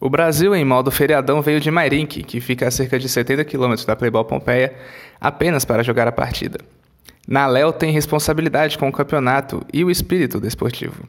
[0.00, 3.84] O Brasil, em modo feriadão, veio de Mairink, que fica a cerca de 70 quilômetros
[3.84, 4.72] da Playboy Pompeia,
[5.20, 6.58] apenas para jogar a partida.
[7.28, 11.04] Naléo tem responsabilidade com o campeonato e o espírito desportivo.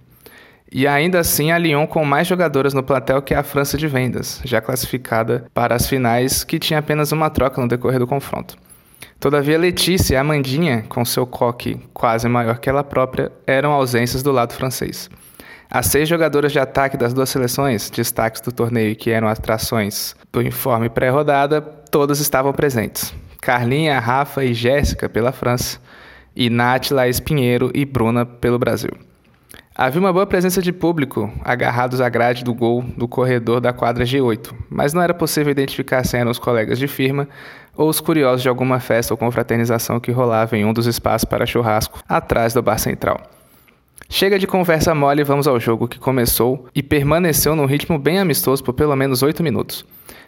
[0.69, 4.41] E ainda assim a Lyon com mais jogadoras no plantel que a França de vendas,
[4.43, 8.57] já classificada para as finais, que tinha apenas uma troca no decorrer do confronto.
[9.21, 14.31] Todavia, Letícia e Amandinha, com seu coque quase maior que ela própria, eram ausências do
[14.31, 15.09] lado francês.
[15.73, 20.41] As seis jogadoras de ataque das duas seleções, destaques do torneio que eram atrações do
[20.41, 23.13] informe pré-rodada, todas estavam presentes.
[23.39, 25.79] Carlinha, Rafa e Jéssica pela França,
[26.35, 28.91] e Nath, Laís Pinheiro e Bruna pelo Brasil.
[29.73, 34.03] Havia uma boa presença de público agarrados à grade do gol do corredor da quadra
[34.03, 37.29] G8, mas não era possível identificar se eram os colegas de firma
[37.77, 41.45] ou os curiosos de alguma festa ou confraternização que rolava em um dos espaços para
[41.45, 43.40] churrasco atrás do bar central.
[44.09, 48.19] Chega de conversa mole e vamos ao jogo que começou e permaneceu num ritmo bem
[48.19, 49.85] amistoso por pelo menos 8 minutos.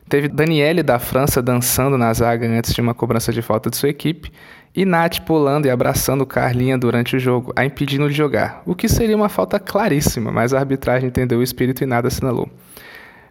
[0.07, 3.89] Teve Daniele da França dançando na zaga antes de uma cobrança de falta de sua
[3.89, 4.31] equipe
[4.75, 8.89] e Nath pulando e abraçando Carlinha durante o jogo, a impedindo de jogar, o que
[8.89, 12.49] seria uma falta claríssima, mas a arbitragem entendeu o espírito e nada assinalou.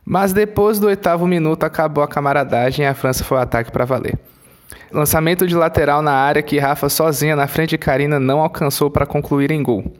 [0.04, 3.84] Mas depois do oitavo minuto acabou a camaradagem e a França foi ao ataque para
[3.84, 4.18] valer.
[4.90, 9.06] Lançamento de lateral na área que Rafa sozinha na frente de Karina não alcançou para
[9.06, 9.92] concluir em gol.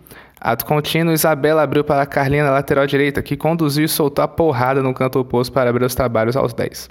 [0.45, 4.83] Ato contínuo, Isabela abriu para Carlinha na lateral direita, que conduziu e soltou a porrada
[4.83, 6.91] no canto oposto para abrir os trabalhos aos 10.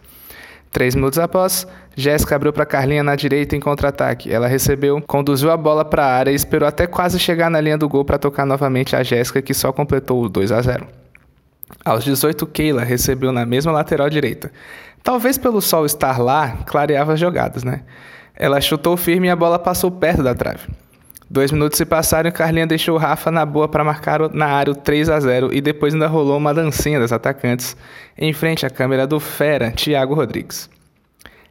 [0.72, 4.32] Três minutos após, Jéssica abriu para Carlinha na direita em contra-ataque.
[4.32, 7.78] Ela recebeu, conduziu a bola para a área e esperou até quase chegar na linha
[7.78, 10.88] do gol para tocar novamente a Jéssica, que só completou o 2 a 0.
[11.84, 14.50] Aos 18, Keila recebeu na mesma lateral direita.
[15.04, 17.82] Talvez pelo sol estar lá, clareava as jogadas, né?
[18.34, 20.70] Ela chutou firme e a bola passou perto da trave.
[21.32, 24.74] Dois minutos se passaram e Carlinha deixou o Rafa na boa para marcar na área
[24.74, 27.78] o 3 a 0 e depois ainda rolou uma dancinha das atacantes
[28.18, 30.70] em frente à câmera do fera Thiago Rodrigues.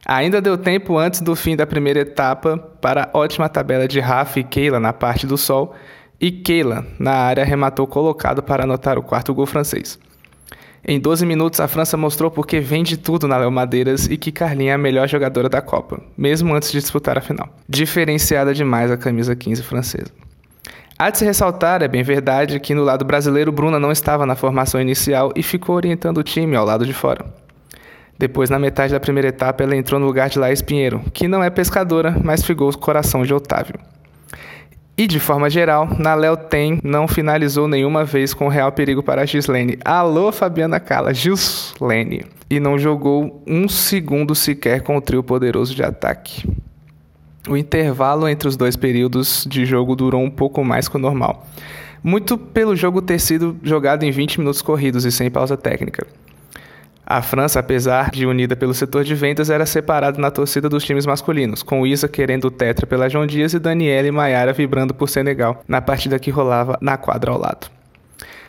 [0.05, 4.39] Ainda deu tempo antes do fim da primeira etapa para a ótima tabela de Rafa
[4.39, 5.73] e Keila na parte do sol
[6.19, 9.97] e Keila na área arrematou colocado para anotar o quarto gol francês.
[10.87, 14.71] Em 12 minutos, a França mostrou porque vende tudo na Léo Madeiras e que Carlinha
[14.71, 17.49] é a melhor jogadora da Copa, mesmo antes de disputar a final.
[17.69, 20.11] Diferenciada demais a camisa 15 francesa.
[20.97, 24.35] Há de se ressaltar, é bem verdade, que no lado brasileiro Bruna não estava na
[24.35, 27.25] formação inicial e ficou orientando o time ao lado de fora.
[28.17, 31.43] Depois, na metade da primeira etapa, ela entrou no lugar de Laís Pinheiro, que não
[31.43, 33.79] é pescadora, mas ficou o coração de Otávio.
[34.97, 39.21] E de forma geral, na Léo tem não finalizou nenhuma vez com real perigo para
[39.21, 39.79] a Gislene.
[39.83, 42.25] Alô, Fabiana Cala, Gislene.
[42.49, 46.47] E não jogou um segundo sequer com o trio poderoso de ataque.
[47.49, 51.47] O intervalo entre os dois períodos de jogo durou um pouco mais que o normal.
[52.03, 56.05] Muito pelo jogo ter sido jogado em 20 minutos corridos e sem pausa técnica.
[57.05, 61.05] A França, apesar de unida pelo setor de vendas, era separada na torcida dos times
[61.05, 65.09] masculinos, com Isa querendo o tetra pela João Dias e Daniela e Maiara vibrando por
[65.09, 67.69] Senegal, na partida que rolava na quadra ao lado.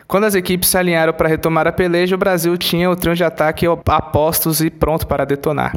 [0.07, 3.23] Quando as equipes se alinharam para retomar a peleja, o Brasil tinha o trio de
[3.23, 5.75] ataque apostos e pronto para detonar.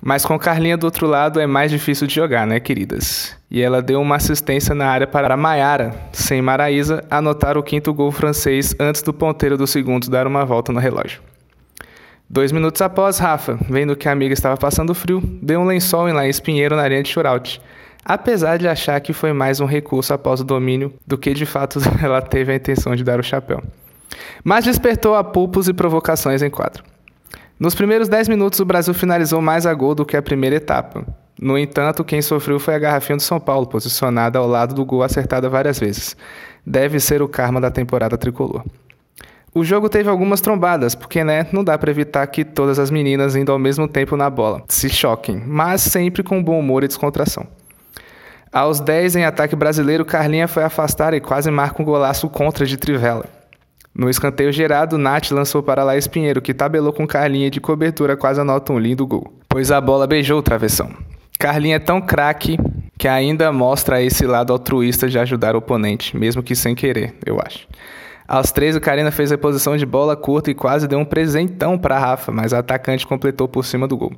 [0.00, 3.36] Mas com Carlinha do outro lado é mais difícil de jogar, né, queridas?
[3.50, 8.12] E ela deu uma assistência na área para Maiara, sem Maraísa, anotar o quinto gol
[8.12, 11.20] francês antes do ponteiro do segundo dar uma volta no relógio.
[12.28, 16.12] Dois minutos após, Rafa, vendo que a amiga estava passando frio, deu um lençol em
[16.12, 17.60] Laís Pinheiro na areia de shootout.
[18.04, 21.78] Apesar de achar que foi mais um recurso após o domínio do que de fato
[22.02, 23.62] ela teve a intenção de dar o chapéu.
[24.42, 26.82] Mas despertou apupos e provocações em quadro.
[27.58, 31.06] Nos primeiros 10 minutos, o Brasil finalizou mais a gol do que a primeira etapa.
[31.40, 35.02] No entanto, quem sofreu foi a garrafinha do São Paulo, posicionada ao lado do gol
[35.02, 36.16] acertada várias vezes.
[36.66, 38.64] Deve ser o karma da temporada tricolor.
[39.54, 43.36] O jogo teve algumas trombadas, porque né, não dá para evitar que todas as meninas
[43.36, 47.46] indo ao mesmo tempo na bola se choquem, mas sempre com bom humor e descontração.
[48.52, 52.76] Aos 10 em ataque brasileiro, Carlinha foi afastar e quase marca um golaço contra de
[52.76, 53.26] Trivela.
[53.94, 58.40] No escanteio gerado, Nath lançou para Laís Pinheiro, que tabelou com Carlinha de cobertura quase
[58.40, 60.90] anota um lindo gol, pois a bola beijou o travessão.
[61.38, 62.58] Carlinha é tão craque
[62.98, 67.40] que ainda mostra esse lado altruísta de ajudar o oponente, mesmo que sem querer, eu
[67.40, 67.68] acho.
[68.26, 71.78] Aos 13, o Karina fez a posição de bola curta e quase deu um presentão
[71.78, 74.12] para Rafa, mas a atacante completou por cima do gol.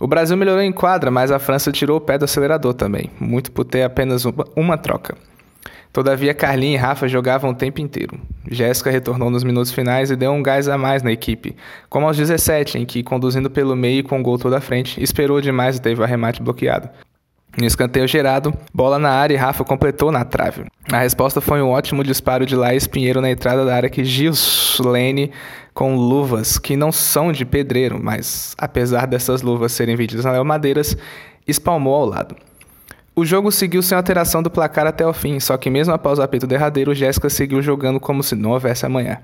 [0.00, 3.52] O Brasil melhorou em quadra, mas a França tirou o pé do acelerador também, muito
[3.52, 5.16] por ter apenas uma, uma troca.
[5.92, 8.18] Todavia, Carlinha e Rafa jogavam o tempo inteiro.
[8.48, 11.54] Jéssica retornou nos minutos finais e deu um gás a mais na equipe,
[11.88, 15.40] como aos 17, em que, conduzindo pelo meio com o gol toda a frente, esperou
[15.40, 16.88] demais e teve o arremate bloqueado.
[17.60, 20.64] No escanteio gerado, bola na área e Rafa completou na trave.
[20.90, 25.30] A resposta foi um ótimo disparo de Laís Pinheiro na entrada da área que Gislene
[25.74, 30.44] com luvas que não são de pedreiro, mas apesar dessas luvas serem vendidas na Léo
[30.44, 30.96] Madeiras,
[31.46, 32.34] espalmou ao lado.
[33.14, 36.22] O jogo seguiu sem alteração do placar até o fim, só que mesmo após o
[36.22, 39.18] apito derradeiro, Jéssica seguiu jogando como se não houvesse amanhã.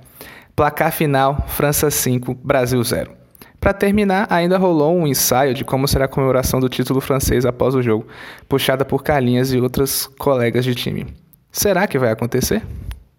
[0.55, 3.26] Placar final: França 5, Brasil 0.
[3.67, 7.75] Para terminar, ainda rolou um ensaio de como será a comemoração do título francês após
[7.75, 8.07] o jogo,
[8.49, 11.05] puxada por Carlinhas e outras colegas de time.
[11.51, 12.63] Será que vai acontecer?